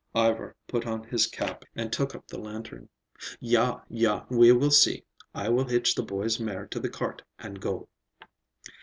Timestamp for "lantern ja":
2.39-3.81